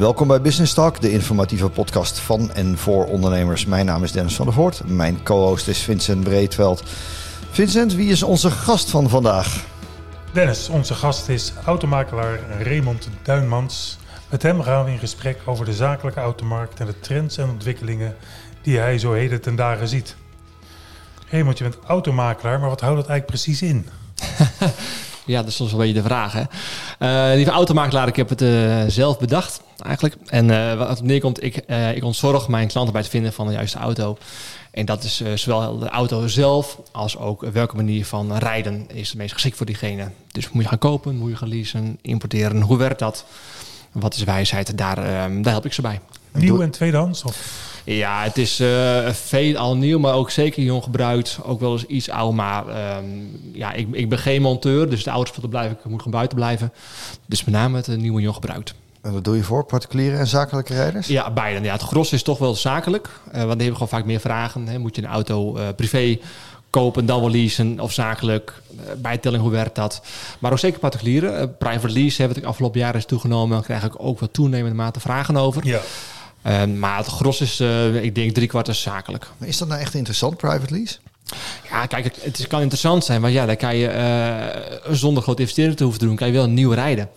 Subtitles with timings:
[0.00, 3.66] Welkom bij Business Talk, de informatieve podcast van en voor ondernemers.
[3.66, 4.82] Mijn naam is Dennis van der Voort.
[4.86, 6.82] Mijn co-host is Vincent Breedveld.
[7.50, 9.64] Vincent, wie is onze gast van vandaag?
[10.32, 13.98] Dennis, onze gast is automakelaar Raymond Duinmans.
[14.30, 18.16] Met hem gaan we in gesprek over de zakelijke automarkt en de trends en ontwikkelingen
[18.62, 20.16] die hij zo heden ten dagen ziet.
[21.30, 23.86] Raymond, je bent automakelaar, maar wat houdt dat eigenlijk precies in?
[25.30, 26.32] Ja, dat is soms wel een beetje de vraag.
[26.32, 26.42] Hè?
[27.30, 30.16] Uh, lieve automakelaar, ik heb het uh, zelf bedacht eigenlijk.
[30.26, 31.56] En uh, wat neerkomt, ik,
[31.94, 34.18] ik ontzorg mijn klanten bij het vinden van de juiste auto.
[34.70, 39.18] En dat is zowel de auto zelf als ook welke manier van rijden is het
[39.18, 40.10] meest geschikt voor diegene.
[40.32, 43.24] Dus moet je gaan kopen, moet je gaan leasen, importeren, hoe werkt dat?
[43.92, 44.78] Wat is wijsheid?
[44.78, 44.96] Daar,
[45.42, 46.00] daar help ik ze bij.
[46.32, 47.24] Nieuw en tweedehands?
[47.24, 47.69] Of?
[47.84, 51.38] Ja, het is uh, veel al nieuw, maar ook zeker jong gebruikt.
[51.42, 55.10] Ook wel eens iets oud, maar um, ja, ik, ik ben geen monteur, dus de
[55.10, 56.72] auto's blijven, ik moet gewoon buiten blijven.
[57.26, 58.74] Dus met name het uh, nieuwe jong gebruikt.
[59.00, 59.64] En wat doe je voor?
[59.64, 61.06] Particuliere en zakelijke rijders?
[61.06, 61.64] Ja, beide.
[61.64, 64.66] Ja, het gros is toch wel zakelijk, uh, want die hebben gewoon vaak meer vragen.
[64.66, 64.78] Hè.
[64.78, 66.18] Moet je een auto privé
[66.70, 68.62] kopen, dan wel leasen of zakelijk.
[68.96, 70.02] bijtelling, hoe werkt dat?
[70.38, 71.56] Maar ook zeker particulieren.
[71.56, 73.50] private lease hebben we het afgelopen jaar is toegenomen.
[73.50, 75.66] Dan krijg ik ook wel toenemende mate vragen over.
[75.66, 75.80] Ja.
[76.46, 79.26] Uh, maar het gros is, uh, ik denk, drie kwart is zakelijk.
[79.38, 80.96] Maar is dat nou echt interessant, private lease?
[81.70, 83.20] Ja, kijk, het, het kan interessant zijn.
[83.20, 83.88] Maar ja, dan kan je
[84.88, 87.08] uh, zonder grote investeringen te hoeven doen, kan je wel een nieuw rijden.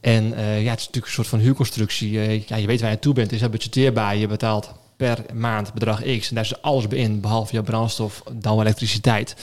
[0.00, 2.10] En ja, het is natuurlijk een soort van huurconstructie.
[2.46, 4.16] ja, je weet waar je toe bent, het is budgeteerbaar.
[4.16, 6.28] Je betaalt per maand bedrag X.
[6.28, 9.36] En daar zit alles bij in, behalve je brandstof, dan elektriciteit.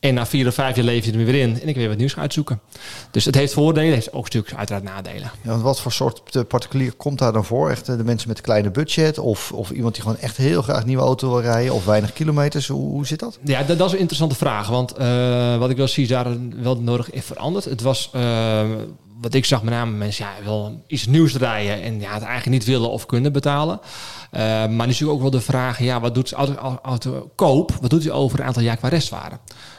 [0.00, 1.96] En na vier of vijf jaar leef je er weer in en ik weer wat
[1.96, 2.60] nieuws gaan uitzoeken.
[3.10, 5.30] Dus het heeft voordelen, het heeft ook natuurlijk uiteraard nadelen.
[5.42, 7.70] Ja, want wat voor soort particulier komt daar dan voor?
[7.70, 10.84] Echt de mensen met een kleine budget of, of iemand die gewoon echt heel graag
[10.84, 12.66] nieuwe auto wil rijden of weinig kilometers?
[12.66, 13.38] Hoe, hoe zit dat?
[13.44, 14.68] Ja, dat, dat, is een interessante vraag.
[14.68, 16.26] Want uh, wat ik wel zie is daar
[16.62, 17.64] wel nodig veranderd.
[17.64, 18.10] Het was...
[18.14, 18.62] Uh,
[19.20, 22.58] wat ik zag met name mensen ja, wel iets nieuws rijden en ja, het eigenlijk
[22.58, 23.80] niet willen of kunnen betalen.
[24.32, 27.72] Uh, maar natuurlijk ook wel de vraag, ja, wat doet auto, auto koop?
[27.80, 29.38] Wat doet hij over een aantal jaar qua restwaarde?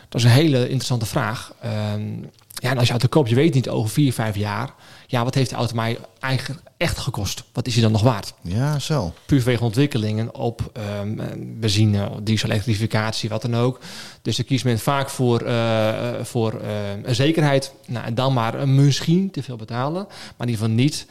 [0.09, 1.53] Dat is een hele interessante vraag.
[1.95, 2.29] Um,
[2.59, 4.73] ja, en als je auto koopt, je weet niet over vier, vijf jaar.
[5.07, 7.43] Ja, wat heeft de auto mij eigenlijk echt gekost?
[7.53, 8.33] Wat is hij dan nog waard?
[8.41, 9.13] Ja, zo.
[9.25, 10.71] Puur vanwege ontwikkelingen op
[11.01, 11.19] um,
[11.59, 13.79] benzine, diesel, elektrificatie, wat dan ook.
[14.21, 16.69] Dus dan kiest men vaak voor, uh, voor uh,
[17.03, 17.73] een zekerheid.
[17.87, 20.05] Nou, en dan maar misschien te veel betalen.
[20.07, 21.05] Maar in ieder geval niet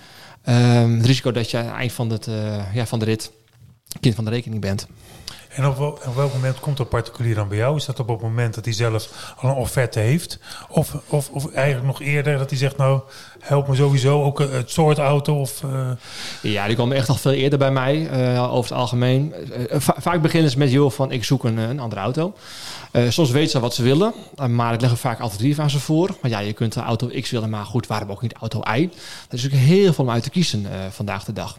[0.48, 3.30] um, het risico dat je aan het eind van, het, uh, ja, van de rit
[4.00, 4.86] kind van de rekening bent.
[5.58, 7.76] En op, op, welk moment komt een particulier dan bij jou?
[7.76, 10.38] Is dat op het moment dat hij zelf al een offerte heeft?
[10.68, 13.00] Of, of, of eigenlijk nog eerder dat hij zegt, nou,
[13.40, 15.40] help me sowieso ook het soort auto?
[15.40, 15.90] Of, uh...
[16.42, 19.34] Ja, die komen echt nog veel eerder bij mij, uh, over het algemeen.
[19.78, 22.34] Vaak beginnen ze met, joh, van ik zoek een, een andere auto.
[23.08, 24.12] Soms weten ze wat ze willen,
[24.48, 26.16] maar ik leg er vaak alternatieven aan ze voor.
[26.22, 28.88] Maar ja, je kunt de auto X willen, maar goed, waarom ook niet auto Y?
[29.28, 31.58] Er is ook heel veel om uit te kiezen vandaag de dag.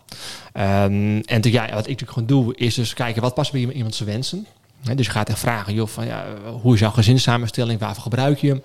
[0.53, 3.95] Um, en ja, wat ik natuurlijk gewoon doe, is dus kijken wat past bij iemand
[3.95, 4.47] zijn wensen.
[4.95, 6.25] Dus je gaat echt vragen, joh, van, ja,
[6.61, 8.61] hoe is jouw gezinssamenstelling, waarvoor gebruik je hem?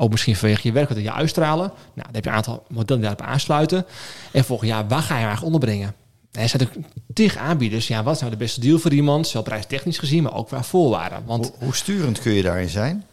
[0.00, 1.66] Ook misschien vanwege je werk, wat je uitstralen.
[1.66, 3.86] Nou, dan heb je een aantal modellen die daarop aansluiten.
[4.32, 5.94] En volgend jaar, waar ga je eigenlijk onderbrengen?
[6.32, 7.88] Er zijn natuurlijk tig aanbieders.
[7.88, 9.26] Ja, wat is nou de beste deal voor iemand?
[9.26, 11.22] Zowel prijstechnisch gezien, maar ook qua voorwaarden.
[11.26, 13.04] Want, hoe, hoe, sturend kun je daarin zijn?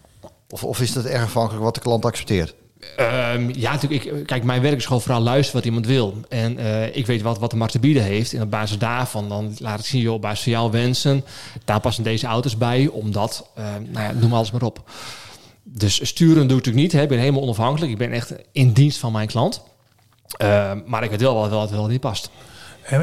[0.49, 2.55] Of, of is dat erg afhankelijk wat de klant accepteert?
[2.99, 4.03] Um, ja, natuurlijk.
[4.03, 6.17] Ik, kijk, mijn werk is gewoon vooral luisteren wat iemand wil.
[6.29, 8.33] En uh, ik weet wat, wat de markt te bieden heeft.
[8.33, 11.23] En op basis daarvan, dan laat ik zien, joh, op basis van jouw wensen,
[11.65, 12.87] daar passen deze auto's bij.
[12.87, 14.83] Omdat, uh, nou ja, noem alles maar op.
[15.77, 16.91] Dus sturen doe ik natuurlijk niet.
[16.91, 17.01] Hè.
[17.01, 17.91] Ik ben helemaal onafhankelijk.
[17.91, 19.63] Ik ben echt in dienst van mijn klant.
[20.41, 22.29] Uh, maar ik weet wel wat wel, wel niet past.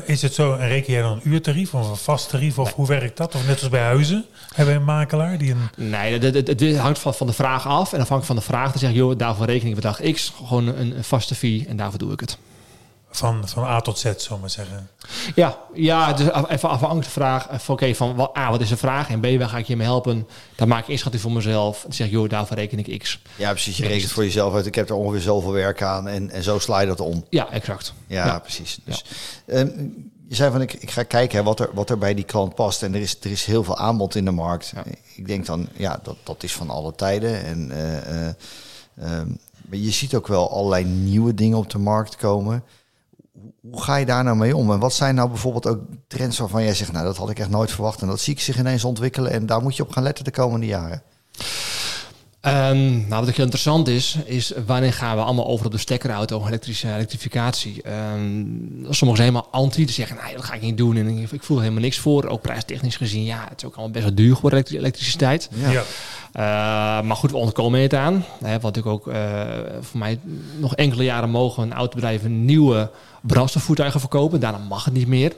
[0.04, 2.58] Is het zo, en reken jij dan een uurtarief of een vast tarief?
[2.58, 2.74] Of nee.
[2.74, 3.34] hoe werkt dat?
[3.34, 4.24] Of net als bij huizen?
[4.54, 5.90] Hebben we een makelaar die een...
[5.90, 7.92] Nee, het, hangt van, van de vraag af.
[7.92, 10.32] En afhankelijk van de vraag, dan zeg je, joh, daarvoor rekening bedrag X.
[10.44, 12.38] Gewoon een, een vaste fee en daarvoor doe ik het.
[13.14, 14.90] Van, van A tot Z, zullen maar zeggen.
[15.34, 17.52] Ja, ja dus even afhankelijk de vraag.
[17.52, 19.10] Oké, okay, van wat, A, wat is de vraag?
[19.10, 20.28] En B, waar ga ik je mee helpen?
[20.56, 21.82] Dan maak ik inschatting voor mezelf.
[21.82, 23.22] Dan zeg ik, joh, daarvoor reken ik X.
[23.36, 23.76] Ja, precies.
[23.76, 24.66] Je rekent voor jezelf uit.
[24.66, 26.08] Ik heb er ongeveer zoveel werk aan.
[26.08, 27.24] En, en zo sla je dat om.
[27.30, 27.92] Ja, exact.
[28.06, 28.38] Ja, ja.
[28.38, 28.78] precies.
[28.84, 29.04] Dus,
[29.46, 29.54] ja.
[29.54, 32.24] Um, je zei van ik, ik ga kijken hè, wat, er, wat er bij die
[32.24, 32.82] klant past.
[32.82, 34.72] En er is, er is heel veel aanbod in de markt.
[34.74, 34.82] Ja.
[35.14, 37.44] Ik denk dan, ja, dat, dat is van alle tijden.
[37.44, 38.26] En uh,
[39.04, 39.38] uh, um,
[39.68, 42.64] maar je ziet ook wel allerlei nieuwe dingen op de markt komen.
[43.60, 44.72] Hoe ga je daar nou mee om?
[44.72, 47.50] En wat zijn nou bijvoorbeeld ook trends waarvan jij zegt, nou dat had ik echt
[47.50, 48.00] nooit verwacht.
[48.02, 49.32] En dat zie ik zich ineens ontwikkelen.
[49.32, 51.02] En daar moet je op gaan letten de komende jaren.
[52.46, 56.46] Um, nou, wat heel interessant is, is wanneer gaan we allemaal over op de stekkerauto,
[56.46, 57.82] elektrische elektrificatie.
[58.14, 60.96] Um, sommigen zijn helemaal anti, te zeggen, nee, dat ga ik niet doen.
[60.96, 62.26] En ik, ik voel er helemaal niks voor.
[62.26, 65.48] Ook prijstechnisch gezien, ja, het is ook allemaal best wel duur geworden, elektriciteit.
[65.54, 65.70] Ja.
[65.70, 65.82] ja.
[66.36, 68.24] Uh, maar goed, we ontkomen het aan.
[68.44, 69.40] Hè, wat ik ook uh,
[69.80, 70.18] voor mij
[70.58, 72.90] nog enkele jaren mogen autobedrijven nieuwe
[73.20, 74.40] brandstofvoertuigen verkopen.
[74.40, 75.32] Daarna mag het niet meer.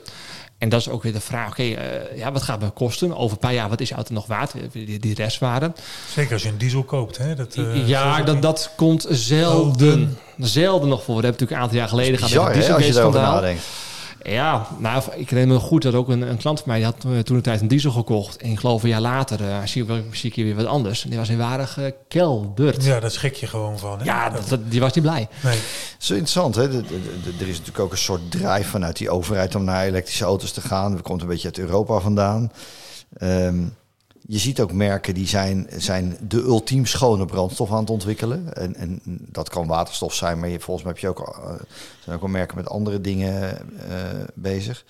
[0.57, 3.17] En dat is ook weer de vraag, oké, okay, uh, ja, wat gaat het kosten?
[3.17, 4.53] Over een paar jaar, wat is de auto nog waard?
[4.71, 5.71] Die, die restwaarde.
[6.09, 7.17] Zeker als je een diesel koopt.
[7.17, 7.35] Hè?
[7.35, 11.15] Dat, uh, ja, dat, dat komt zelden, zelden nog voor.
[11.15, 12.53] We hebben natuurlijk een aantal jaar geleden gehad.
[12.53, 13.63] Bizar, hè, als je erover nadenkt.
[14.27, 17.03] Ja, nou, ik herinner me goed dat ook een, een klant van mij die had
[17.07, 18.37] uh, toen een tijd een diesel gekocht.
[18.37, 21.03] En ik geloof een jaar later uh, zie, ik, zie ik hier weer wat anders.
[21.03, 22.83] En die was in ware gekelderd.
[22.83, 23.99] Ja, daar schrik je gewoon van.
[23.99, 24.05] Hè?
[24.05, 25.27] Ja, dat, die was niet blij.
[25.43, 25.59] Nee.
[25.97, 26.63] Zo interessant, hè?
[26.63, 30.61] er is natuurlijk ook een soort drive vanuit die overheid om naar elektrische auto's te
[30.61, 30.91] gaan.
[30.91, 32.51] Dat komt een beetje uit Europa vandaan.
[33.21, 33.75] Um,
[34.27, 38.53] je ziet ook merken die zijn, zijn de ultiem schone brandstof aan het ontwikkelen.
[38.53, 41.45] En, en dat kan waterstof zijn, maar je, volgens mij heb je ook, uh,
[42.03, 43.57] zijn ook al merken met andere dingen
[43.89, 43.95] uh,
[44.33, 44.85] bezig.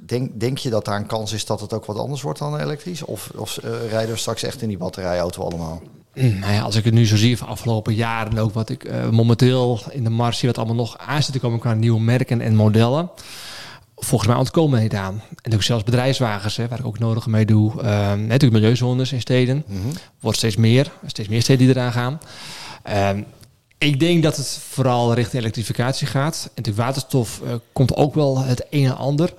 [0.00, 2.58] Denk, denk je dat daar een kans is dat het ook wat anders wordt dan
[2.58, 3.02] elektrisch?
[3.02, 5.82] Of, of uh, rijden we straks echt in die batterijauto allemaal?
[6.40, 9.10] Nou ja, als ik het nu zo zie van afgelopen jaren en ook wat ik
[9.10, 12.40] momenteel in de markt zie, wat allemaal nog aan zit te komen qua nieuwe merken
[12.40, 13.10] en modellen
[13.96, 15.22] volgens mij ontkomen niet aan.
[15.42, 17.72] En ook zelfs bedrijfswagens, hè, waar ik ook nodig mee doe.
[17.72, 17.82] Uh,
[18.12, 19.64] natuurlijk milieuzones in steden.
[19.66, 19.88] Mhm.
[20.20, 20.92] Wordt steeds meer.
[21.06, 22.20] Steeds meer steden die eraan gaan.
[22.88, 23.22] Uh,
[23.78, 26.42] ik denk dat het vooral richting elektrificatie gaat.
[26.44, 29.34] En natuurlijk waterstof uh, komt ook wel het een en ander.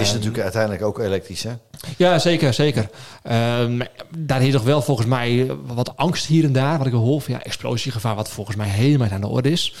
[0.00, 1.52] Is natuurlijk uiteindelijk ook elektrisch, hè?
[1.96, 2.88] Ja, zeker, zeker.
[3.60, 3.82] Um,
[4.16, 6.78] daar is nog wel volgens mij wat angst hier en daar.
[6.78, 9.74] Wat ik hoor van ja, explosiegevaar, wat volgens mij helemaal aan de orde is.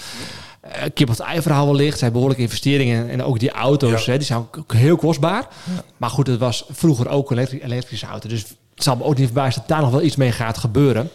[0.64, 1.98] Uh, kip of ei verhaal wellicht.
[1.98, 3.08] Zij behoorlijke investeringen.
[3.10, 4.10] En ook die auto's, ja.
[4.12, 5.48] hè, die zijn ook heel kostbaar.
[5.74, 5.82] Ja.
[5.96, 8.28] Maar goed, het was vroeger ook een elektrische auto.
[8.28, 8.40] Dus
[8.74, 11.10] het zal me ook niet verbazen dat daar nog wel iets mee gaat gebeuren.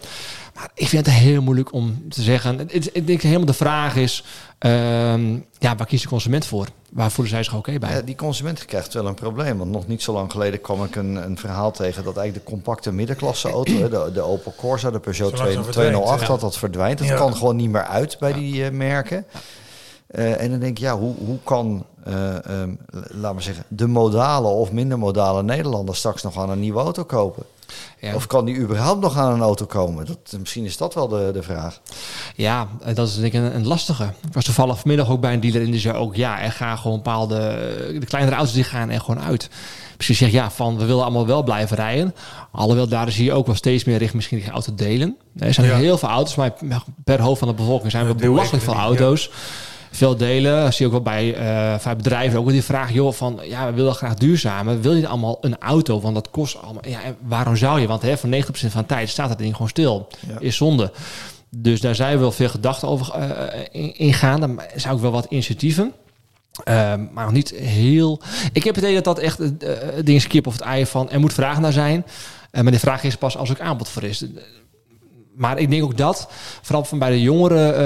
[0.56, 2.68] Maar ik vind het heel moeilijk om te zeggen.
[2.92, 4.24] Ik denk helemaal de vraag is,
[4.58, 6.68] um, ja, waar kiest de consument voor?
[6.92, 7.96] Waar voelen zij zich oké okay bij?
[7.96, 9.58] Ja, die consument krijgt wel een probleem.
[9.58, 12.52] Want nog niet zo lang geleden kwam ik een, een verhaal tegen dat eigenlijk de
[12.52, 16.26] compacte middenklasse auto, de, de Opel Corsa, de Peugeot 208, ja.
[16.26, 16.98] dat dat verdwijnt.
[16.98, 17.16] Dat ja.
[17.16, 19.26] kan gewoon niet meer uit bij die uh, merken.
[20.10, 22.78] Uh, en dan denk ik, ja, hoe, hoe kan, uh, um,
[23.08, 27.04] laten we zeggen, de modale of minder modale Nederlander straks nog aan een nieuwe auto
[27.04, 27.42] kopen?
[28.00, 28.14] Ja.
[28.14, 30.06] Of kan die überhaupt nog aan een auto komen?
[30.06, 31.80] Dat, misschien is dat wel de, de vraag.
[32.34, 34.04] Ja, dat is denk ik een, een lastige.
[34.04, 36.14] Ik was toevallig vanmiddag ook bij een dealer in die zei ook...
[36.14, 37.36] ja, er gaan gewoon bepaalde...
[38.00, 39.50] de kleinere auto's die gaan er gewoon uit.
[39.96, 42.14] Misschien zeg ja, van we willen allemaal wel blijven rijden.
[42.52, 45.16] Alhoewel daar zie je ook wel steeds meer richting misschien die auto delen.
[45.38, 45.76] Er zijn ja.
[45.76, 46.52] heel veel auto's, maar
[47.04, 49.24] per hoofd van de bevolking zijn we belachelijk veel auto's.
[49.24, 49.65] Ja
[49.96, 50.72] veel delen.
[50.72, 53.72] Zie je ook wel bij, uh, bij bedrijven ook die vraag, joh, van ja, we
[53.72, 54.80] willen graag duurzamer.
[54.80, 56.00] Wil je allemaal een auto?
[56.00, 56.82] Want dat kost allemaal.
[56.88, 57.86] Ja, waarom zou je?
[57.86, 60.08] Want hè, voor 90% van de tijd staat het ding gewoon stil.
[60.28, 60.38] Ja.
[60.38, 60.92] Is zonde.
[61.48, 64.40] Dus daar zijn we wel veel gedachten over uh, ingaan.
[64.40, 65.92] Dan zou ik wel wat initiatieven.
[66.68, 68.20] Uh, maar nog niet heel.
[68.52, 69.48] Ik heb het idee dat dat echt uh,
[70.04, 72.04] ding kip of het ei van er moet vraag naar zijn.
[72.52, 74.24] Uh, maar de vraag is pas als ook aanbod voor is
[75.36, 76.28] maar ik denk ook dat,
[76.62, 77.76] vooral van bij de jongeren, uh,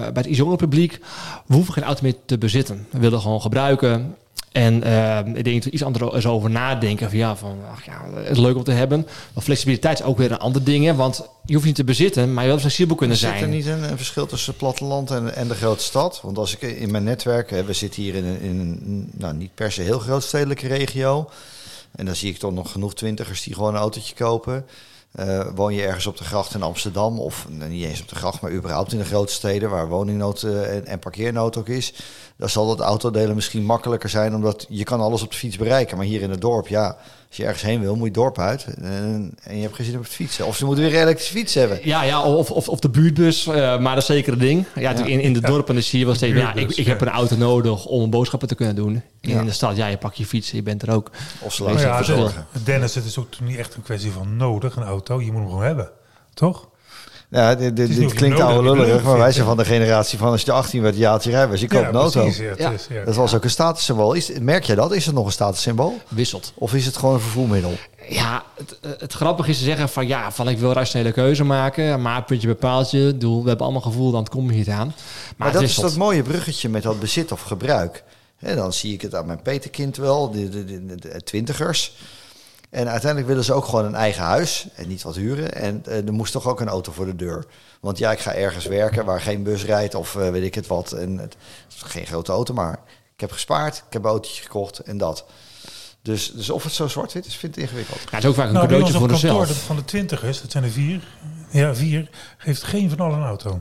[0.00, 1.00] bij het iets jongere publiek,
[1.46, 2.86] we hoeven geen auto meer te bezitten.
[2.90, 4.16] We willen gewoon gebruiken.
[4.52, 7.08] En uh, ik denk dat iets anders over nadenken.
[7.08, 9.06] Van ja, van ach ja, het is leuk om te hebben.
[9.34, 10.84] Maar flexibiliteit is ook weer een ander ding.
[10.84, 10.94] Hè?
[10.94, 13.38] Want je hoeft niet te bezitten, maar je wil flexibel kunnen zijn.
[13.38, 16.20] Zit er niet een, een, verschil tussen het platteland en, en de grote stad?
[16.22, 19.34] Want als ik in mijn netwerk, hè, we zitten hier in een, in een nou,
[19.34, 21.30] niet per se heel grootstedelijke regio.
[21.96, 24.64] En dan zie ik toch nog genoeg twintigers die gewoon een autootje kopen.
[25.20, 28.40] Uh, woon je ergens op de gracht in Amsterdam, of niet eens op de gracht,
[28.40, 31.94] maar überhaupt in de grote steden waar woningnood uh, en, en, parkeernood ook is,
[32.36, 35.96] dan zal dat autodelen misschien makkelijker zijn, omdat je kan alles op de fiets bereiken.
[35.96, 36.96] Maar hier in het dorp, ja,
[37.34, 39.86] als je ergens heen wil, moet je het dorp uit en, en je hebt geen
[39.86, 40.46] zin op het fietsen.
[40.46, 41.78] Of ze moeten weer een elektrische fiets hebben.
[41.82, 44.64] Ja, ja of, of, of de buurtbus, uh, maar dat is zeker een ding.
[44.74, 45.04] Ja, ja.
[45.04, 47.86] In, in de dorpen zie je wel steeds, ja, ik, ik heb een auto nodig
[47.86, 49.02] om boodschappen te kunnen doen.
[49.20, 49.40] Ja.
[49.40, 51.10] In de stad, ja, je pakt je fiets, je bent er ook.
[51.40, 52.46] Of ze laten ja.
[52.64, 55.20] Dennis, het is ook niet echt een kwestie van nodig, een auto.
[55.20, 55.90] Je moet hem gewoon hebben,
[56.34, 56.68] toch?
[57.34, 60.42] Ja, dit, dit, dit klinkt oude lullig, maar wij zijn van de generatie van als
[60.42, 62.20] je 18 werd, jaartje rijbewijs, je koopt ja, een auto.
[62.20, 63.04] Precies, ja, is, ja.
[63.04, 64.12] Dat was ook een statussymbool.
[64.12, 64.92] Is, merk jij dat?
[64.92, 66.00] Is het nog een statussymbool?
[66.08, 66.52] Wisselt.
[66.54, 67.72] Of is het gewoon een vervoermiddel?
[68.08, 72.02] Ja, het, het grappige is te zeggen van ja, van ik wil rationele keuze maken,
[72.02, 74.86] maar puntje bepaalt je, doel, we hebben allemaal gevoel, dan kom je niet aan.
[74.86, 74.94] Maar,
[75.36, 78.04] maar dat is dat mooie bruggetje met dat bezit of gebruik.
[78.38, 81.92] En dan zie ik het aan mijn peterkind wel, de, de, de, de twintigers.
[82.74, 85.54] En uiteindelijk willen ze ook gewoon een eigen huis en niet wat huren.
[85.54, 87.44] En uh, er moest toch ook een auto voor de deur.
[87.80, 90.66] Want ja, ik ga ergens werken waar geen bus rijdt of uh, weet ik het
[90.66, 90.92] wat.
[90.92, 91.36] En het
[91.68, 92.78] is geen grote auto, maar
[93.14, 95.24] ik heb gespaard, ik heb een autootje gekocht en dat.
[96.02, 98.00] Dus, dus of het zo zwart-wit is, vind ik ingewikkeld.
[98.00, 99.64] Ja, het is ook vaak een nou, cadeautje voor zichzelf.
[99.64, 101.02] van de twintigers, dat zijn er vier.
[101.50, 103.60] Ja, vier, geeft geen van allen een auto.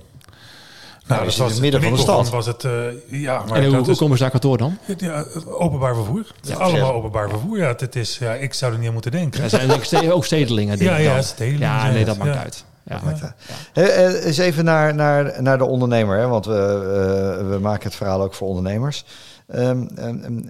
[1.07, 2.29] Nou, dat dat is in was het midden van de stad.
[2.29, 2.71] Was het, eh,
[3.07, 4.77] ja, maar En hoe, hoe is, komen ze daar kantoor dan?
[4.97, 6.25] ja, openbaar vervoer.
[6.41, 7.57] Ja, Allemaal openbaar vervoer.
[7.57, 9.41] Ja, het is, ja, ik zou er niet aan moeten denken.
[9.41, 9.49] Dat
[9.83, 10.77] zijn ook stedelingen.
[10.77, 12.41] denk Ja, ik ja, stedelingen Ja, nee, dat maakt ja.
[12.41, 12.65] uit.
[12.85, 13.01] Ja.
[13.21, 13.35] Ja.
[13.73, 16.27] Hè, eh, eens even naar, naar, naar de ondernemer, hè?
[16.27, 16.53] want we,
[17.39, 19.05] eh, we maken het verhaal ook voor ondernemers.
[19.47, 20.41] Ehm, ehm, ehm,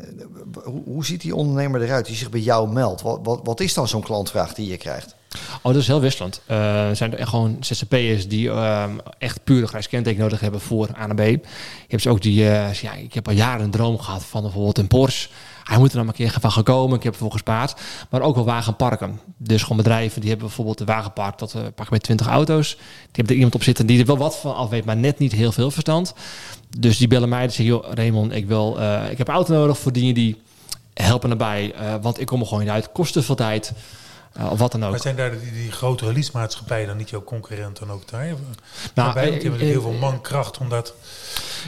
[0.64, 3.02] hoe, hoe ziet die ondernemer eruit die zich bij jou meldt?
[3.02, 5.16] Wat, wat, wat is dan zo'n klantvraag die je krijgt?
[5.62, 6.42] Oh, dat is heel wisselend.
[6.46, 10.62] Eh, er zijn er gewoon ZZP'ers die ehm, echt puur een grijs kenteken nodig hebben
[10.62, 11.20] voor A naar B.
[11.20, 11.40] Je
[11.88, 14.88] hebt ook die, eh, ja, ik heb al jaren een droom gehad van bijvoorbeeld een
[14.88, 15.30] Porsche.
[15.64, 17.82] Hij moet er dan maar een keer van gekomen, ik heb ervoor gespaard.
[18.10, 19.20] Maar ook wel wagenparken.
[19.38, 22.76] Dus gewoon bedrijven die hebben bijvoorbeeld een wagenpark, dat uh, pakken met 20 auto's.
[22.76, 25.20] Die hebben er iemand op zitten die er wel wat van af weet, maar net
[25.20, 26.14] niet heel veel verstand.
[26.80, 29.78] Dus die bellen mij en zeggen, joh Raymond, ik, wil, eh, ik heb auto nodig
[29.78, 30.42] voor dingen die
[30.94, 31.74] helpen erbij.
[31.74, 33.74] eh, want ik kom er gewoon niet uit, kost veel tijd.
[34.52, 34.90] Of wat dan ook.
[34.92, 38.26] Maar zijn daar die, die grote release-maatschappijen dan niet jouw concurrenten ook daar?
[38.96, 40.94] Nou, die eh, hebben heel eh, veel mankracht om dat...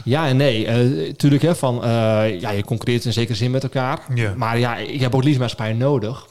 [0.04, 0.66] Ja en nee.
[0.66, 1.80] Eh tuurlijk, hè, van,
[2.40, 4.00] ja, je concurreert in zekere zin met elkaar.
[4.36, 6.26] Maar ja, ik heb ook leasemaatschappijen nodig.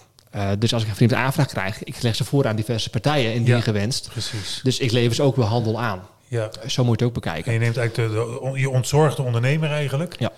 [0.59, 3.57] Dus als ik een vriend aanvraag krijg, ik leg ze voor aan diverse partijen indien
[3.57, 3.61] Ja.
[3.61, 4.09] gewenst.
[4.09, 4.61] Precies.
[4.63, 6.01] Dus ik lever ze ook wel handel aan.
[6.29, 6.51] Ja.
[6.67, 7.53] Zo moet je het ook En bekijken.
[7.53, 10.17] je neemt eigenlijk de, de, je ontzorgt de ondernemer eigenlijk.
[10.19, 10.31] Ja.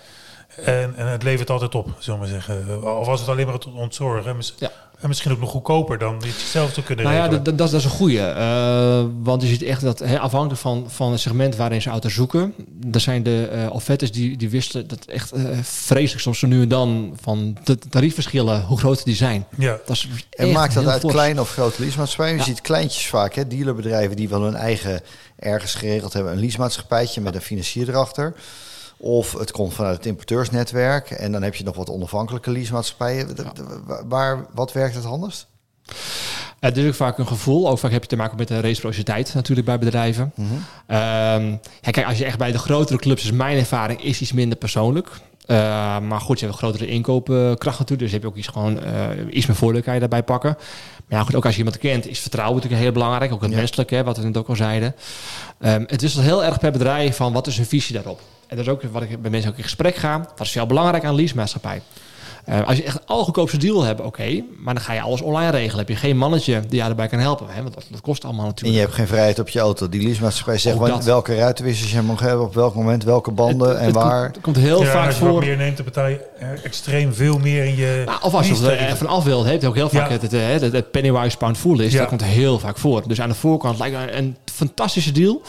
[0.65, 2.83] En, en het levert altijd op, zullen we maar zeggen.
[2.99, 4.37] Of was het alleen maar het ontzorgen.
[4.59, 4.71] Ja.
[5.01, 7.45] En misschien ook nog goedkoper dan dit zelf te kunnen Nou ja, regelen.
[7.45, 8.21] dat, dat, dat is een goede.
[8.21, 12.15] Eh, want je ziet echt dat hè, afhankelijk van, van het segment waarin ze auto's
[12.15, 12.55] zoeken.
[12.93, 16.63] Er zijn de eh offertes die, die wisten dat echt eh, vreselijk soms zo nu
[16.63, 19.47] en dan van de tariefverschillen, hoe groot die zijn.
[19.59, 19.79] ja.
[19.87, 21.13] Dat is En maakt dat uit fors.
[21.13, 22.35] kleine of grote leasemaatschappijen?
[22.35, 22.47] Je Ja.
[22.47, 25.01] ziet kleintjes vaak, hè, dealerbedrijven die wel hun eigen
[25.39, 26.33] ergens geregeld hebben.
[26.33, 28.35] Een leasemaatschappijtje met een financier erachter.
[28.97, 31.11] Of het komt vanuit het importeursnetwerk.
[31.11, 33.37] En dan heb je nog wat onafhankelijke leasemaatschappijen.
[34.09, 35.47] Waar, wat werkt het handigst?
[36.61, 37.69] Het is ook vaak een gevoel.
[37.69, 40.33] Ook vaak heb je te maken met de reciprociteit natuurlijk bij bedrijven.
[40.35, 40.49] Mhm.
[40.87, 41.47] Ehm,
[41.81, 44.59] ja, kijk, als je echt bij de grotere clubs is, mijn ervaring is iets minder
[44.59, 45.09] persoonlijk.
[45.47, 45.57] Eh,
[45.99, 47.99] maar goed, je hebt een grotere inkoopkracht natuurlijk.
[48.01, 48.93] Dus heb je ook iets, gewoon, eh,
[49.31, 50.57] iets meer voordeel kan je daarbij pakken.
[51.09, 53.33] Maar ja, goed, ook als je iemand kent, is vertrouwen natuurlijk heel belangrijk.
[53.33, 53.57] Ook het Ja.
[53.57, 54.95] menselijke, hè, wat we net ook al zeiden.
[55.61, 58.21] Ehm, het is heel erg per bedrijf van wat is hun visie daarop.
[58.47, 60.19] En dat is ook wat ik bij mensen ook in gesprek ga.
[60.37, 61.83] Wat is jou belangrijk aan leasemaatschappij?
[62.45, 64.43] Eh, als je echt een allergoedkoopste deal hebt, oké.
[64.59, 65.79] maar dan ga je alles online regelen.
[65.79, 67.47] Heb je geen mannetje die jou erbij kan helpen.
[67.51, 67.63] Hè?
[67.63, 68.75] Want dat, dat kost allemaal En natuurlijk.
[68.77, 69.89] je hebt geen vrijheid op je auto.
[69.89, 71.05] Die leasemaatschappij zegt dat.
[71.05, 74.23] welke ruitenwissers je mag hebben, op welk moment, welke banden Het- en het waar.
[74.23, 75.41] Komt, het komt heel Ja, en vaak als je voor.
[75.41, 78.03] meer neemt, dan betaal je er extreem veel meer in je...
[78.07, 80.13] Nou, of als je er van af wilt, heb je ook heel vaak Ja.
[80.13, 81.93] het, het, het, het, het Pennywise Pound Fool is.
[81.93, 81.99] Ja.
[81.99, 83.03] Dat komt heel vaak voor.
[83.09, 85.43] Dus aan de voorkant lijkt een fantastische deal.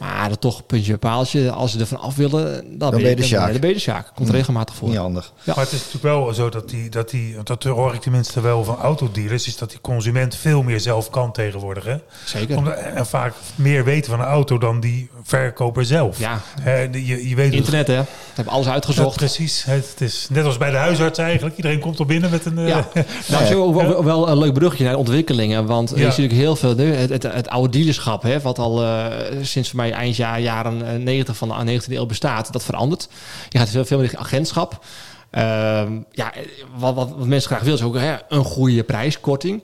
[0.00, 1.50] Maar dat toch puntje paaltje.
[1.50, 3.50] Als ze er van af willen, dan, ben je de sjaak.
[3.50, 4.12] Dan ben je de sjaak.
[4.14, 4.88] Komt regelmatig voor.
[4.88, 5.32] Niet handig.
[5.42, 5.52] Ja.
[5.56, 8.64] Maar het is natuurlijk wel zo dat die, dat die, dat hoor ik tenminste wel
[8.64, 11.84] van autodealers, is dat die consument veel meer zelf kan tegenwoordig.
[11.84, 11.96] Hè?
[12.24, 12.56] Zeker.
[12.56, 16.18] Omdat, en vaak meer weten van een auto dan die verkoper zelf.
[16.18, 17.98] Ja, Hè, de- je, je weet internet hè.
[18.00, 19.16] We hebben alles Ja, uitgezocht.
[19.16, 19.64] precies.
[19.64, 21.56] Het, het is net als bij de huisarts eigenlijk.
[21.56, 22.58] Iedereen komt er binnen met een...
[22.58, 22.88] eh, Ja.
[23.28, 25.66] Nou, is ook wel, wel een leuk brugje naar de ontwikkelingen.
[25.66, 26.00] Want je Ja.
[26.00, 26.76] ziet natuurlijk heel veel...
[26.76, 29.06] het, het oude dealerschap, hè, wat al eh,
[29.42, 33.08] sinds voor mij eind jaar, jaren eh, 90 van de 19e eeuw bestaat, dat verandert.
[33.48, 34.84] Je gaat veel, veel meer richting agentschap.
[35.30, 36.32] Ehm, ja,
[36.76, 39.62] wat, wat, wat mensen graag willen is ook hè, een goede prijskorting.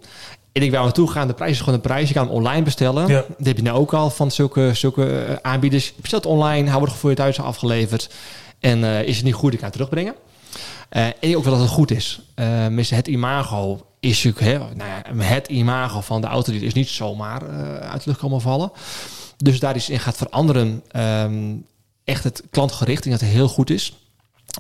[0.53, 2.09] En ik wou naartoe gaan, de prijs is gewoon een prijs.
[2.09, 3.07] Je kan online bestellen.
[3.07, 3.25] Ja.
[3.39, 5.87] Dat heb je nou ook al van zulke, zulke eh, aanbieders.
[5.87, 8.11] Je bestelt online, hij wordt voor je thuis afgeleverd.
[8.61, 10.15] En eh, is het niet goed, ik kan het terugbrengen.
[10.89, 12.21] Eh, en ook wel dat het goed is.
[12.35, 14.53] Eh mis het imago is natuurlijk...
[14.53, 18.21] Hè, nou ja, het imago van de auto is niet zomaar eh, uit de lucht
[18.21, 18.71] komen vallen.
[19.37, 20.83] Dus daar is in gaat veranderen.
[20.91, 21.55] ehm,
[22.05, 22.99] echt het klantgericht.
[22.99, 23.97] Ik denk dat het heel goed is.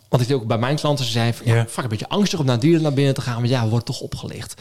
[0.08, 1.66] Want ik zie ook bij mijn klanten, ze zijn van, ja, Ja.
[1.68, 3.40] vaak een beetje angstig om naar dieren naar binnen te gaan.
[3.40, 4.60] Maar ja, we worden toch opgelicht.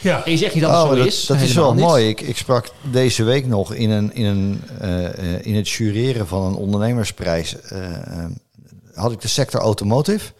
[0.00, 0.24] ja.
[0.24, 1.26] En je zegt niet dat het Oh, zo maar is.
[1.26, 1.84] Dat is wel niet.
[1.84, 2.08] mooi.
[2.08, 6.26] Ik, ik sprak deze week nog in, een, in, een, eh, eh, in het jureren
[6.26, 7.60] van een ondernemersprijs.
[7.60, 8.24] eh, eh,
[8.94, 10.32] had ik de sector automotive.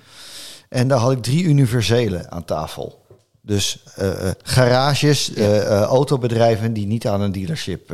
[0.69, 3.00] En daar had ik drie universele aan tafel.
[3.43, 7.93] Dus eh, eh, garages, eh, autobedrijven die niet aan een dealership,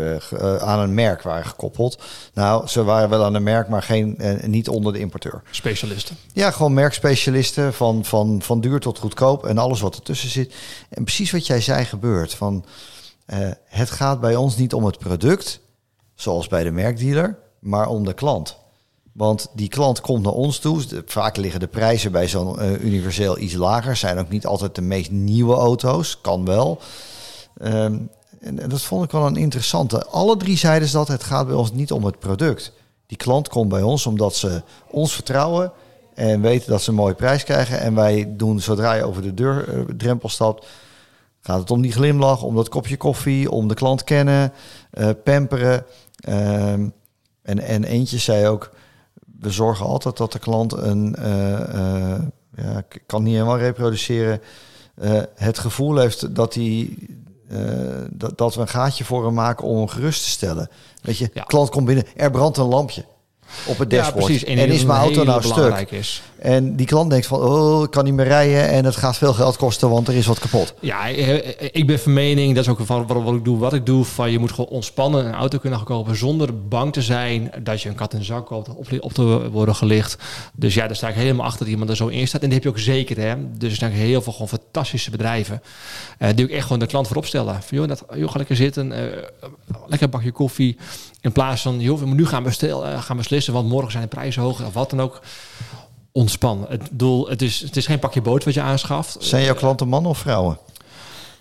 [0.61, 2.03] aan een merk waren gekoppeld.
[2.35, 5.43] Nou, ze waren wel aan een merk, maar geen, niet onder de importeur.
[5.51, 6.17] Specialisten.
[6.33, 10.55] Ja, gewoon merkspecialisten van, van, van duur tot goedkoop en alles wat ertussen zit.
[10.89, 12.35] En precies wat jij zei gebeurt.
[12.35, 12.65] Van,
[13.65, 15.61] het gaat bij ons niet om het product,
[16.15, 18.57] zoals bij de merkdealer, maar om de klant.
[19.17, 20.83] Want die klant komt naar ons toe.
[21.07, 23.97] Vaak liggen de prijzen bij zo'n eh, universeel iets lager.
[23.97, 26.21] Zijn ook niet altijd de meest nieuwe auto's.
[26.21, 26.79] Kan wel.
[27.59, 27.99] Ehm,
[28.41, 30.07] en, en dat vond ik wel een interessante.
[30.07, 32.73] Alle drie zeiden ze dat het gaat bij ons niet om het product.
[33.07, 35.73] Die klant komt bij ons omdat ze ons vertrouwen
[36.15, 37.81] en weten dat ze een mooie prijs krijgen.
[37.81, 40.67] En wij doen zodra je over de deur, eh, stapt,
[41.41, 44.53] gaat het om die glimlach, om dat kopje koffie, om de klant kennen,
[44.91, 45.87] eh, pamperen.
[46.17, 46.89] Ehm,
[47.43, 48.71] En, en eentje zei ook,
[49.47, 52.23] we zorgen altijd dat de klant een, eh, eh,
[52.57, 54.41] ja, ik kan niet helemaal reproduceren,
[54.95, 56.89] eh, het gevoel heeft dat hij
[58.11, 60.69] dat, dat we een gaatje voor hem maken om hem gerust te stellen.
[61.03, 61.43] Weet je, Ja.
[61.43, 63.05] klant komt binnen, er brandt een lampje
[63.67, 64.25] op het Ja, dashboard.
[64.25, 64.45] precies.
[64.45, 65.55] en, is mijn auto nou stuk?
[65.55, 66.23] belangrijk Is.
[66.39, 69.33] En die klant denkt van, oh, ik kan niet meer rijden en het gaat veel
[69.33, 70.75] geld kosten, want er is wat kapot.
[70.81, 73.87] Ja, eh, ik ben van mening, dat is ook van wat, ik doe, wat ik
[73.87, 77.53] doe, van je moet gewoon ontspannen een auto kunnen gaan kopen zonder bang te zijn
[77.63, 80.17] dat je een kat in de zak koopt op, op te worden gelicht.
[80.55, 82.43] Dus ja, daar sta ik helemaal achter dat iemand er zo in staat.
[82.43, 83.35] En die heb je ook zeker, hè.
[83.59, 85.63] Dus er zijn heel veel gewoon fantastische bedrijven
[86.19, 87.63] eh, die ook echt gewoon de klant voorop stellen.
[87.63, 89.23] Van, joh, dat, joh, ga lekker zitten, eh,
[89.87, 90.77] lekker een bakje koffie.
[91.21, 94.03] In plaats van, joh, we moeten nu gaan, bestel, eh, gaan beslissen, want morgen zijn
[94.03, 95.21] de prijzen hoger of wat dan ook.
[96.13, 96.67] Ontspan.
[96.69, 99.17] Het, doel, het, is, het is geen pakje boot wat je aanschaft.
[99.19, 100.59] Zijn jouw klanten mannen of vrouwen?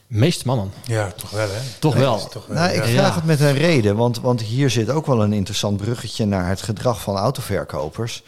[0.08, 0.72] Meest mannen.
[0.86, 1.60] Ja, toch wel, hè?
[1.80, 2.28] Toch Nee, wel.
[2.28, 2.90] toch Nou, ik Ja.
[2.92, 6.48] vraag het met een reden, want, want hier zit ook wel een interessant bruggetje naar
[6.50, 8.24] het gedrag van autoverkopers.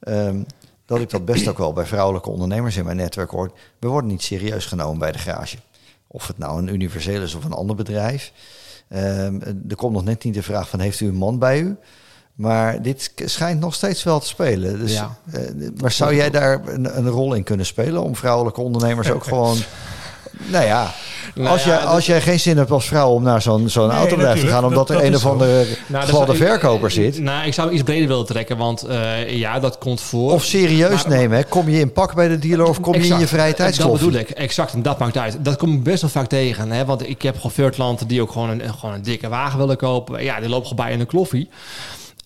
[0.00, 0.42] Ehm,
[0.86, 3.52] dat ik dat best ook wel bij vrouwelijke ondernemers in mijn netwerk hoor.
[3.78, 5.56] We worden niet serieus genomen bij de garage.
[6.06, 8.32] Of het nou een universeel is of een ander bedrijf.
[8.88, 11.76] Ehm, er komt nog net niet de vraag van heeft u een man bij u?
[12.38, 14.78] Maar dit schijnt nog steeds wel te spelen.
[14.78, 15.16] Dus, Ja.
[15.32, 15.40] eh,
[15.80, 19.58] maar zou jij daar een, een rol in kunnen spelen om vrouwelijke ondernemers ook gewoon...
[20.46, 20.90] Nou ja,
[21.34, 23.88] Nou als, ja, jij, als jij geen zin hebt als vrouw om naar zo'n zo'n
[23.88, 26.90] Nee, autobedrijf te gaan, omdat Dat- er dat een of andere Nou, de dat verkoper
[26.90, 27.18] zit.
[27.18, 30.32] Nou, ik zou iets breder willen trekken, want eh, ja, dat komt voor.
[30.32, 31.36] Of serieus Maar- nemen.
[31.36, 31.44] Hè?
[31.44, 34.06] Kom je in pak bij de dealer of kom je in je vrije Dat tijdskoffie?
[34.06, 34.72] bedoel ik, exact.
[34.72, 35.36] En dat maakt uit.
[35.42, 36.70] Dat kom ik best wel vaak tegen.
[36.70, 36.84] Hè?
[36.84, 40.24] Want ik heb gewoon klanten die ook gewoon een, gewoon een dikke wagen willen kopen.
[40.24, 41.48] Ja, die lopen gewoon bij in een kloffie.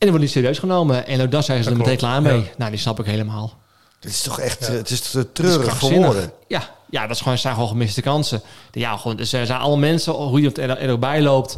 [0.03, 1.07] En die worden niet serieus genomen.
[1.07, 2.37] En ook dat zijn ze Dat er meteen klaar mee.
[2.41, 2.47] ja.
[2.57, 3.53] Nou, die snap ik helemaal.
[4.01, 4.73] Dit is toch echt, Ja.
[4.73, 6.33] het is te Het treurig voor woorden.
[6.49, 8.43] Ja, ja, dat is gewoon, zijn gewoon gemiste kansen.
[8.73, 11.57] Ja, gewoon, dus er zijn alle mensen, hoe je er, er ook bij loopt.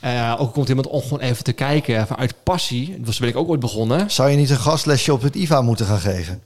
[0.00, 3.00] Eh, ook komt iemand om gewoon even te kijken, even uit passie.
[3.00, 4.10] Dus ben ik ook ooit begonnen.
[4.10, 6.42] Zou je niet een gastlesje op het IVA moeten gaan geven?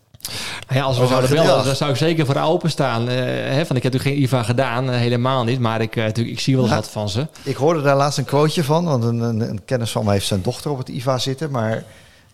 [0.70, 3.08] Nou ja, als we zouden bellen, dan zou ik zeker voor openstaan.
[3.08, 3.16] Eh
[3.54, 5.60] hè, van, ik heb natuurlijk geen IVA gedaan, eh, helemaal niet.
[5.60, 7.26] Maar ik, eh, natuurlijk, ik zie wel wat van ze.
[7.42, 10.26] Ik hoorde daar laatst een quoteje van, want een, een, een kennis van mij heeft
[10.26, 11.50] zijn dochter op het IVA zitten.
[11.50, 11.84] Maar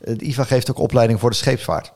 [0.04, 1.92] het IVA geeft ook opleiding voor de scheepsvaart.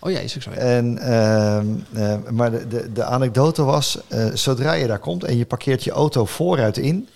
[0.00, 0.50] Oh ja, is ook zo.
[0.50, 0.56] ja.
[0.56, 3.98] En, ehm, eh, maar de, de, de anekdote was,
[4.34, 7.08] zodra je daar komt en je parkeert je auto vooruit in,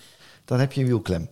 [0.44, 1.28] dan heb je een wielklem.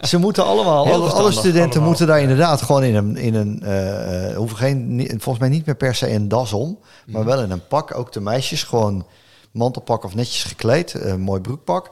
[0.00, 1.82] Ze moeten allemaal, alle, studenten allemaal.
[1.88, 5.66] moeten daar inderdaad gewoon in een, in een eh, eh, hoeven geen, volgens mij niet
[5.66, 7.94] meer per se een das om, maar wel in een pak.
[7.94, 9.06] Ook de meisjes gewoon
[9.52, 11.90] mantelpak of netjes gekleed, eh, mooi broekpak.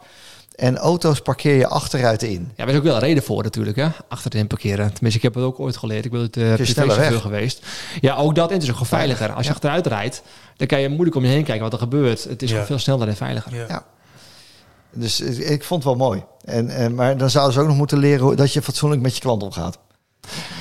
[0.57, 2.53] En auto's parkeer je achteruit in.
[2.57, 3.89] Ja, daar is ook wel een reden voor natuurlijk, hè?
[4.09, 4.93] Achterin parkeren.
[4.93, 6.05] Tenminste, ik heb het ook ooit geleerd.
[6.05, 7.21] Ik ben het uh, weg.
[7.21, 7.67] geweest.
[8.01, 9.29] Ja, ook dat en het is ook gewoon veiliger.
[9.29, 9.55] Als je Ja.
[9.55, 10.23] achteruit rijdt,
[10.57, 12.25] dan kan je moeilijk om je heen kijken wat er gebeurt.
[12.25, 12.53] Het is Ja.
[12.55, 13.55] gewoon veel sneller en veiliger.
[13.55, 13.65] Ja.
[13.69, 13.85] Ja.
[14.97, 16.25] Dus ik vond het wel mooi.
[16.45, 19.21] En, en, maar dan zouden ze ook nog moeten leren dat je fatsoenlijk met je
[19.21, 19.79] klant omgaat.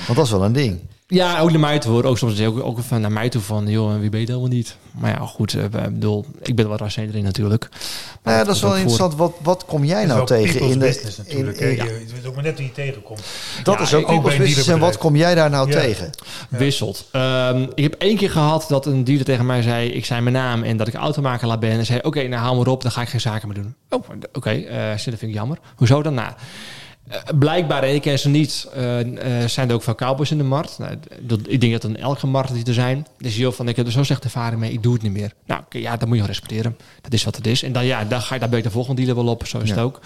[0.06, 0.80] Want dat is wel een ding.
[1.08, 2.04] Ja, ook naar mij toe hoor.
[2.04, 4.76] Ook soms ook, ook van naar mij toe van, joh, wie ben je wel niet?
[4.90, 7.68] Maar ja, goed, eh, ik bedoel, ik ben wel rassendeler in natuurlijk.
[7.70, 7.78] Maar
[8.22, 8.78] Nou ja, dat is wel voor.
[8.78, 9.14] interessant.
[9.14, 10.78] Wat, wat kom jij nou tegen in de.
[10.78, 11.58] business In, natuurlijk.
[11.58, 11.84] in- hè.
[11.84, 13.20] Je weet ook maar net wie je tegenkomt.
[13.62, 14.68] dat Ja, is ook ook business.
[14.68, 15.80] En wat kom jij daar nou Ja.
[15.80, 16.10] tegen?
[16.50, 16.58] Ja.
[16.58, 17.08] Wisselt.
[17.12, 19.88] Ehm, ik heb één keer gehad dat een dealer tegen mij zei...
[19.88, 21.70] ik zei mijn naam en dat ik automakelaar ben.
[21.70, 23.74] En zei, oké, nou haal maar op, dan ga ik geen zaken meer doen.
[23.90, 25.58] Oh, oké, eh, dat vind ik jammer.
[25.76, 26.14] Hoezo dan?
[26.14, 26.32] Nou,
[27.38, 29.00] blijkbaar, en ik ken ze niet, eh,
[29.42, 30.78] eh, zijn er ook veel cowboys in de markt.
[30.78, 33.06] Nou, dat, ik denk dat in elke markt die er zijn.
[33.18, 35.32] Dus joh, van, ik heb er zo slechte ervaring mee, ik doe het niet meer.
[35.46, 36.76] Nou, ja, dat moet je respecteren.
[37.00, 37.62] Dat is wat het is.
[37.62, 39.58] En dan, ja, dan, ga je, dan ben ik de volgende dealer wel op, zo
[39.58, 39.74] is Ja.
[39.74, 40.00] het ook.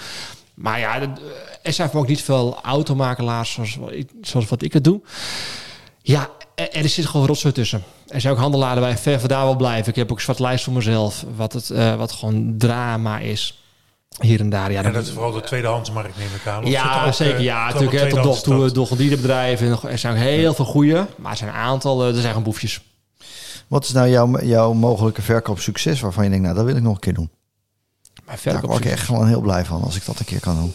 [0.54, 1.24] Maar ja, dat- eh,
[1.62, 5.00] er zijn ook niet veel automakelaars zoals, wat ik- zoals wat ik het doe.
[6.02, 7.82] Ja, er, er zit gewoon rotzooi tussen.
[8.08, 9.88] Er zijn ook handelaren bij ver vandaan wel blijven.
[9.88, 11.24] Ik heb ook een zwarte lijst voor mezelf.
[11.36, 13.62] Wat, het, eh, wat gewoon drama is.
[14.18, 14.70] Hier en daar.
[14.72, 16.62] Ja, En dan- dat is vooral de tweedehandsmarkt, neem ik aan.
[16.64, 17.34] Of ja, ook, zeker.
[17.36, 18.02] eh, Ja, toch natuurlijk.
[18.02, 19.78] hè, Tot nog toe tweedehands door gedierenbedrijven.
[19.90, 21.06] Er zijn ook heel veel goede.
[21.16, 22.80] Maar er zijn een aantal, eh, er zijn gewoon boefjes.
[23.68, 26.94] Wat is nou jouw, jouw mogelijke verkoopsucces waarvan je denkt, nou, dat wil ik nog
[26.94, 27.30] een keer doen?
[28.14, 28.70] Maar Daar verkoop.
[28.70, 30.72] word ik echt gewoon heel blij van als ik dat een keer kan doen.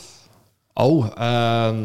[0.74, 1.76] Oh, ehm,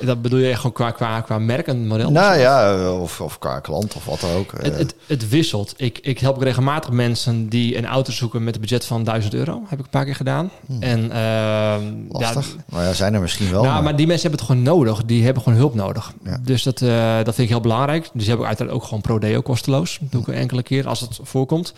[0.00, 2.10] dat bedoel je echt gewoon qua, qua, qua merk en model?
[2.10, 4.52] Nou ja, of, of qua klant of wat ook.
[4.62, 5.74] Het, het, het wisselt.
[5.76, 9.62] Ik, ik help regelmatig mensen die een auto zoeken met een budget van 1000 euro.
[9.68, 10.50] Heb ik een paar keer gedaan.
[10.80, 12.46] En ehm, lastig.
[12.46, 13.62] ja, nou ja, zijn er misschien wel.
[13.62, 15.04] nou, maar- maar die mensen hebben het gewoon nodig.
[15.04, 16.12] Die hebben gewoon hulp nodig.
[16.24, 16.38] Ja.
[16.42, 18.02] Dus dat, eh, dat vind ik heel belangrijk.
[18.02, 19.98] Dus die hebben uiteraard ook gewoon Prodeo kosteloos.
[20.00, 21.72] Dat doe ik een enkele keer als het voorkomt.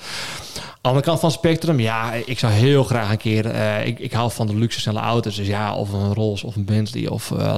[0.81, 3.47] Aan de kant van het spectrum, ja, ik zou heel graag een keer...
[3.47, 5.37] eh, ik, ik hou van de luxe snelle auto's.
[5.37, 7.57] Dus ja, of een Rolls of een Bentley of eh,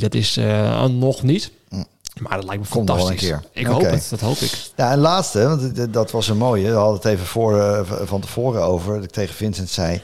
[0.00, 1.50] Dat is eh, nog niet.
[2.20, 3.30] Maar dat lijkt me Komt nog wel fantastisch.
[3.30, 3.60] een keer.
[3.62, 4.52] Ik hoop het, dat hoop ik.
[4.76, 6.68] Ja, en laatste, want dat was een mooie.
[6.70, 8.94] We hadden het even voor, eh, van tevoren over.
[8.94, 10.00] Dat ik tegen Vincent zei.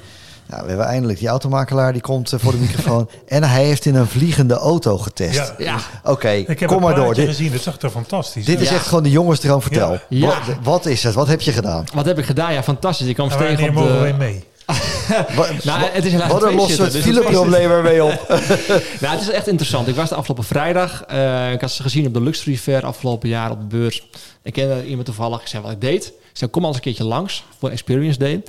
[0.46, 3.08] Nou, we hebben eindelijk die automakelaar die komt eh, voor de microfoon.
[3.26, 5.36] en hij heeft in een vliegende auto getest.
[5.36, 5.54] Ja.
[5.58, 7.14] Ja, Oké, Ik heb kom maar door.
[7.14, 9.62] Dit, gezien, dat zag er fantastisch dit is echt gewoon de jongensdroom.
[9.62, 9.98] Vertel.
[10.08, 10.26] Ja.
[10.26, 11.14] Wat, wat is het?
[11.14, 11.84] Wat heb je gedaan?
[11.94, 12.52] wat heb ik gedaan?
[12.52, 13.06] Ja, fantastisch.
[13.06, 14.14] Ik kwam En tegen op de...
[14.18, 14.44] mee?
[15.36, 18.26] Wat, Nou, het is helaas wat een losse dus fileprobleem ermee op.
[19.00, 19.88] Nou, het is echt interessant.
[19.88, 21.02] Ik was de afgelopen vrijdag.
[21.02, 24.06] eh, ik had ze gezien op de Luxury Fair afgelopen jaar op de beurs.
[24.42, 25.40] Ik kende iemand toevallig.
[25.40, 26.06] Ik zei wat ik deed.
[26.06, 28.42] Ik zei, kom al eens een keertje langs voor Experience Day.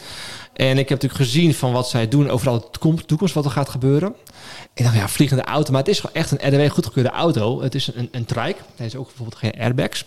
[0.54, 3.52] En ik heb natuurlijk gezien van wat zij doen overal de toekomst, toekomst wat er
[3.52, 4.16] gaat gebeuren.
[4.74, 5.72] Ik dacht, ja, vliegende auto.
[5.72, 7.62] Maar het is gewoon echt een RDW goedgekeurde auto.
[7.62, 8.56] Het is een, een trike.
[8.76, 10.06] Hij is ook bijvoorbeeld geen airbags.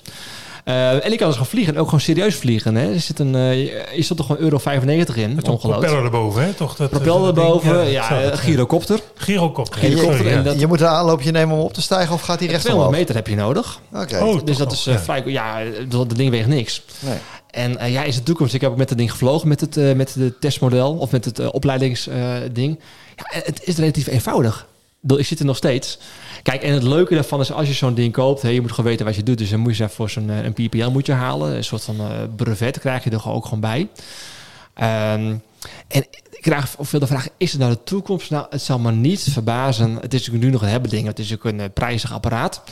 [0.67, 1.75] Eh, en ik kan dus gaan vliegen.
[1.75, 2.75] En ook gewoon serieus vliegen.
[2.75, 2.93] Hè.
[2.93, 3.65] Er zit een, eh,
[3.97, 5.35] je zit toch gewoon euro 95 in.
[5.35, 5.87] Met een Ongelooflijk.
[5.93, 6.53] propeller erboven, hè?
[6.53, 7.91] Toch dat, Propeller dat erboven.
[7.91, 9.01] Ja, zo, eh, gyrocopter.
[9.15, 9.81] Gyrocopter.
[9.81, 10.43] Helikopter en ja.
[10.43, 12.95] dat- Je moet een aanloopje nemen om op te stijgen of gaat hij recht 200
[12.95, 13.07] omhoog?
[13.07, 13.81] meter heb je nodig.
[13.93, 14.19] Oké.
[14.23, 15.01] Oh, Dus toch dat is eh, ja.
[15.01, 15.23] vrij...
[15.27, 16.83] Ja, dat dat ding weegt niks.
[17.01, 17.17] Nee.
[17.51, 18.55] En eh, ja, is de toekomst.
[18.55, 21.25] Ik heb ook met dat ding gevlogen, met het, eh, met het testmodel of met
[21.25, 22.79] het eh, opleidingsding.
[23.17, 24.67] ja, het is relatief eenvoudig.
[25.17, 25.99] Ik zit er nog steeds.
[26.47, 28.91] Kijk, en het leuke daarvan is als je zo'n ding koopt, hè, je moet gewoon
[28.91, 29.39] weten wat je doet.
[29.39, 31.57] Dus dan moet je zelf voor zo'n eh, een PPL moet je halen.
[31.57, 32.07] Een soort van eh,
[32.37, 33.89] brevet krijg je er gewoon ook gewoon bij.
[34.75, 35.35] Ehm,
[35.89, 38.31] en ik krijg of veel de vraag, is het nou de toekomst?
[38.31, 39.95] Nou, het zal me niet verbazen.
[39.95, 41.07] Het is natuurlijk nu nog een hebben ding.
[41.07, 42.63] Het is ook een eh, prijzig apparaat.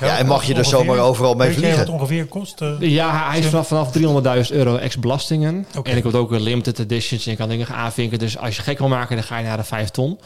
[0.00, 1.78] Ja, en mag je er zomaar overal mee vliegen?
[1.78, 2.60] wat ongeveer kost?
[2.78, 5.66] Ja, hij is vanaf, vanaf 300.000 euro ex-belastingen.
[5.82, 8.18] En ik heb ook een limited editions en je kan dingen aanvinken.
[8.18, 10.18] Dus als je gek wil maken, dan ga je naar de 5 ton.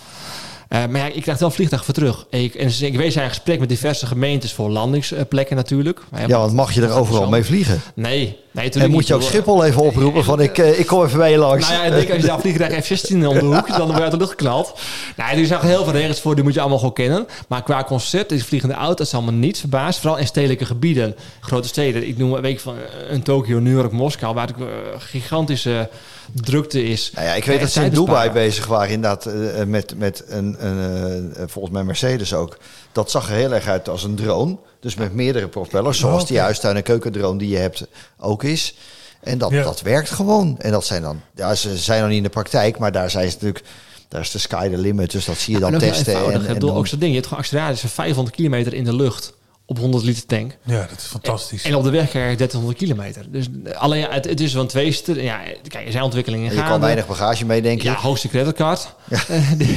[0.69, 2.27] Eh, maar ja, ik krijg wel vliegtuig voor terug.
[2.31, 6.01] Ik, en ik wees in gesprek met diverse gemeentes voor landingsplekken natuurlijk.
[6.27, 7.81] Ja, want mag je er overal mee vliegen?
[7.95, 11.19] Nee, nee En moet je ook Schiphol even oproepen van ik, eh, ik kom even
[11.19, 11.69] bij je langs.
[11.69, 14.03] Nou ja, ik denk als je daar vliegtuig F-16 om de hoek, dan word je
[14.03, 14.81] uit de lucht geknald.
[15.17, 17.27] Nou, er zijn heel veel regels voor, die moet je allemaal gewoon kennen.
[17.49, 20.01] Maar qua concept, is vliegende auto, dat zal me niet verbazen.
[20.01, 22.09] Vooral in stedelijke gebieden, grote steden.
[22.09, 24.67] Ik noem een week van eh, een Tokio, New York, Moskou, waar het eh,
[24.99, 25.89] gigantische
[26.33, 27.11] drukte is.
[27.15, 29.29] Nou ja, ik weet dat ze in Dubai bezig waren, inderdaad,
[29.67, 32.59] met, met een, een volgens mij Mercedes ook.
[32.93, 34.57] Dat zag er heel erg uit als een drone.
[34.81, 36.45] Dus met meerdere propellers, zoals die oké.
[36.45, 37.87] huistuin- en keukendrone die je hebt
[38.19, 38.75] ook is.
[39.21, 39.63] En dat, Ja.
[39.63, 40.57] dat werkt gewoon.
[40.59, 43.29] En dat zijn dan, ja, ze zijn nog niet in de praktijk, maar daar zijn
[43.29, 43.65] ze natuurlijk,
[44.09, 45.11] daar is de sky the limit.
[45.11, 46.15] Dus dat zie je dan En ook heel testen.
[46.15, 47.11] En, Ik en bedoel, dan- ook zo'n ding.
[47.11, 49.33] Je hebt gewoon acceleraties van 500 kilometer in de lucht
[49.71, 50.57] op 100 liter tank.
[50.65, 51.65] Ja, dat is fantastisch.
[51.65, 53.25] En op de weg krijg je 1300 kilometer.
[53.31, 55.23] Dus alleen, ja, het, het is wel een tweester.
[55.23, 56.87] Ja, kijk, er zijn ontwikkelingen en in je kan gaande.
[56.87, 58.89] weinig bagage mee, denk Ja, hoogste creditcard.
[59.59, 59.75] Die,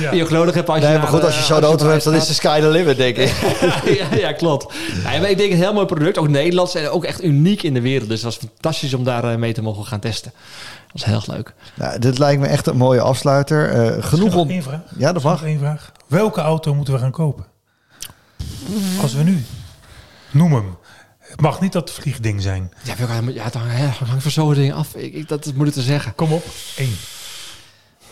[0.00, 0.10] Ja.
[0.10, 2.04] die je ook nodig hebt als je Nee, maar goed, als je zo'n auto hebt,
[2.04, 3.28] dan is de sky the limit, denk ik.
[3.98, 4.74] ja, ja, klopt.
[5.02, 6.18] Ja, maar ik denk een heel mooi product.
[6.18, 8.08] Ook Nederlands en ook echt uniek in de wereld.
[8.08, 10.32] Dus het was fantastisch om daar eh, mee te mogen gaan testen.
[10.82, 11.54] Dat was heel erg leuk.
[11.74, 13.70] Nou, dit lijkt me echt een mooie afsluiter.
[13.70, 14.50] Eh, genoeg om...
[14.50, 15.44] Ja, dat Nog mag.
[15.44, 15.92] één vraag.
[16.06, 17.44] Welke auto moeten we gaan kopen?
[19.02, 19.44] Als we nu...
[20.30, 20.76] Noem hem.
[21.18, 22.72] Het mag niet dat vliegding zijn.
[22.82, 24.94] Ja, ja het hangt ja, het hangt van zo'n ding af.
[24.94, 26.14] Ik, ik, dat is moeilijk te zeggen.
[26.14, 26.44] Kom op.
[26.76, 26.96] Eén.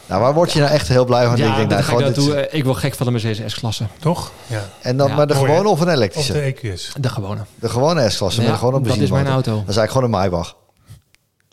[0.06, 1.36] Nou, waar word je nou echt heel blij van?
[1.36, 2.28] Ja, ik denk, nou, ga ik dit-.
[2.34, 3.86] Eh, Ik word gek van de Mercedes S-klasse.
[4.00, 4.32] Toch?
[4.46, 4.68] Ja.
[4.82, 6.32] En dan Ja, maar de gewone of een Of elektrische?
[6.32, 6.92] de EQS.
[7.00, 7.40] De gewone.
[7.54, 9.50] De gewone S-klasse, Ja, gewoon op dat is mijn auto.
[9.50, 10.56] Dat is eigenlijk gewoon een Maybach.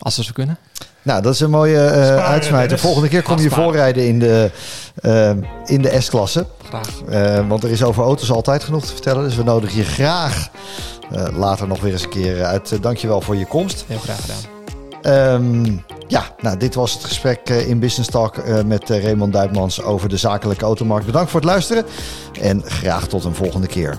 [0.04, 0.58] Als ze zo kunnen.
[1.02, 2.68] Nou, dat is een mooie eh Sparen, uitsmijter.
[2.68, 2.82] Dennis.
[2.82, 4.52] Volgende keer kom je voorrijden in de,
[4.96, 5.30] eh,
[5.66, 6.46] in de S-klasse.
[6.68, 7.02] Graag.
[7.10, 9.24] Eh, want er is over auto's altijd genoeg te vertellen.
[9.24, 10.50] Dus we nodigen je graag
[11.12, 12.72] eh, later nog weer eens een keer uit.
[12.72, 13.84] Eh, dankjewel voor je komst.
[13.88, 14.52] Heel graag gedaan.
[15.02, 19.34] Ehm, ja, nou, dit was het gesprek eh, in Business Talk eh, met eh, Raymond
[19.34, 21.06] Duitmans over de zakelijke automarkt.
[21.06, 21.86] Bedankt voor het luisteren
[22.42, 23.98] en graag tot een volgende keer.